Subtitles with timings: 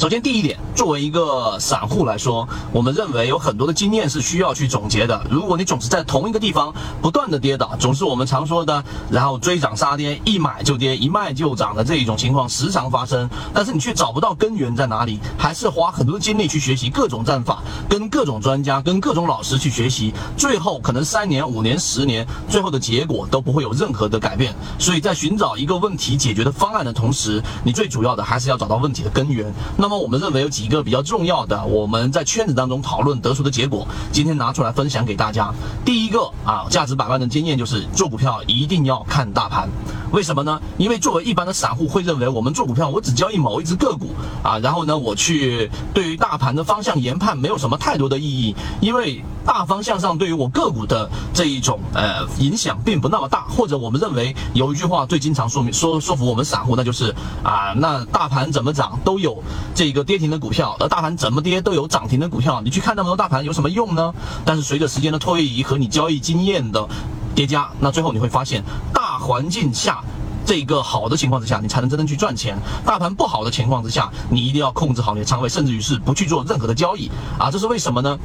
[0.00, 5.22] 首先，第一点，作为一个散户来说，我们认为有很多的经验是需要去总结的。
[5.30, 24.54] 如果你总是在同一个地方不断的跌倒，总是我们常说的，然后追涨杀跌，一买就跌，一卖就涨的这一种情况时常发生，但是你却找不到根源在哪里，还是花很多精力去学习各种战法，跟各种专家、跟各种老师去学习，最后可能三年、五年、十年，最后的结果都不会有任何的改变。
[24.78, 29.52] 所以在寻找一个问题解决的方案的同时，你最主要的还是要找到问题的根源。
[29.76, 35.52] 那么我们认为有几个比较重要的，我们在圈子当中讨论得出的结果，今天拿出来分享给大家。
[35.84, 39.68] 第一个啊，价值百万的经验就是做股票一定要看大盘。
[40.12, 40.60] 为什么呢？
[40.78, 44.10] 因为作为一般的散户会认为，我们做股票我只交易某一只个股
[44.42, 53.46] 啊，然后呢，我去对于大盘的方向研判没有什么太多的意义，因为大方向上对于我个股的这一种呃影响并不那么大。
[53.50, 59.42] 或者我们认为有一句话最经常说明说说服我们散户，那就是啊，那大盘怎么涨都有
[59.74, 64.14] 这个跌停的股票，而大盘怎么跌都有涨停的股票，你去看那么多大盘有什么用呢？
[64.44, 66.88] 但是随着时间的推移和你交易经验的
[67.34, 68.62] 叠加，那最后你会发现
[69.20, 70.02] 环境下。
[70.46, 72.58] 这个好的情况之下，你才能真正去赚钱。
[72.84, 77.52] 大盘不好的情况之下，你一定要控制好你的仓位，甚至于是不去做任何的交易啊！
[77.52, 78.18] 这是为什么呢？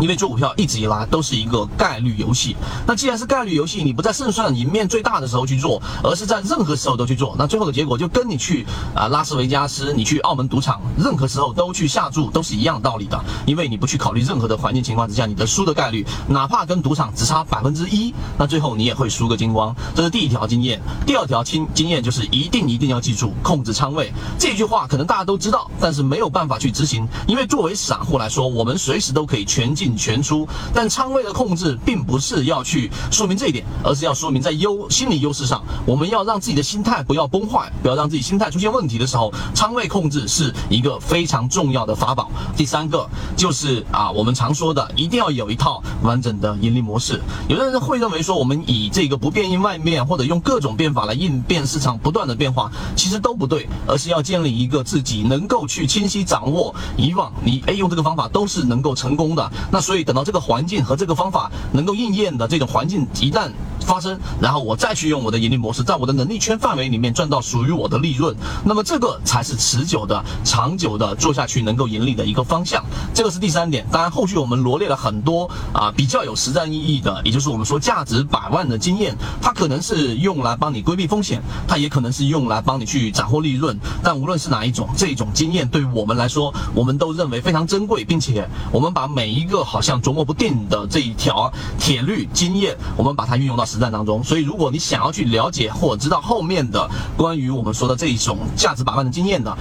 [0.00, 2.56] 因为做股票一直以来都是一个概率游戏。
[2.86, 13.18] 那既然是概率游戏，你不在胜算赢面最大的时候去做，而是在任何时候都去做，那最后的结果就跟你去啊拉斯维加斯，你去澳门赌场，任何时候都去下注，都是一样道理的。
[13.46, 19.74] 因为你不去考虑任何的环境情况之下，你的输的概率，哪怕跟赌场只差百分之一，那最后你也会输个精光。
[19.94, 20.80] 这是第一条经验。
[21.06, 24.12] 第二条经经验就是一定一定要记住控制仓位。
[24.38, 27.08] 这句话可能大家都知道，但是没有办法去执行。
[27.26, 29.85] 因为作为散户来说，我们随时都可以全进。
[29.94, 42.30] 全出，但仓位的控制并不是要去说明这一点，而是要说明在优心理优势上，我们要让自己的心态不要崩坏，不要让自己心态出现问题的时候，仓位控制是一个非常重要的法宝。
[42.56, 43.06] 第三个
[43.36, 47.20] 就是啊，我们常说的，一定要有一套完整的盈利模式。
[47.48, 63.50] 有的人会认为说，我们以这个不变应万变，或者用各种变法来应变市场不断的变化，其实都不对，而是要建立一个自己能够去清晰掌握以往你哎用这个方法都是能够成功的，那所以等到这个环境和这个方法能够应验的这种环境一旦
[63.86, 72.84] 发生，然后我再去用我的盈利模式，在我的能力圈范围里面赚到属于我的利润，那么这个才是持久的、长久的做下去能够盈利的一个方向。
[73.14, 73.86] 这个是第三点。
[73.92, 83.78] 当然，后续我们罗列了很多啊比较有实战意义的，也就是我们说价值百万的经验，它可能是用来帮你规避风险，它也可能是用来帮你去斩获利润。
[84.02, 94.24] 但无论是哪一种，这种经验对于我们来说，我们都认为非常珍贵，并且我们把每一个好像琢磨不定的这一条铁律经验，我们把它运用到实战当中。
[94.24, 99.56] 所以，如果你想要去了解或知道后面的关于我们说的这一种价值百万的经验的，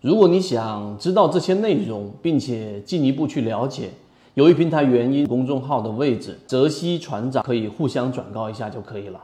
[0.00, 3.90] 如果你想知道这些内容，并且进一步去了解，
[4.34, 9.20] 由于平台原因，公众号的位置，泽西船长可以互相转告一下就可以了。